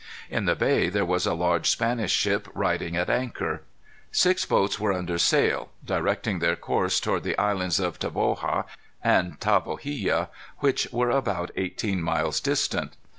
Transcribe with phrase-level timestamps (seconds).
[0.31, 3.61] In the bay there was a large Spanish ship riding at anchor.
[4.11, 8.65] Six boats were under sail, directing their course toward the islands of Tavoga
[9.03, 12.97] and Tavogilla, which were about eighteen miles distant.